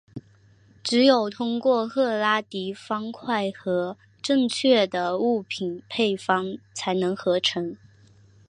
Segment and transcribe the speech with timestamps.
[0.81, 7.77] 只有通过赫拉迪方块和正确的物品配方才能合成。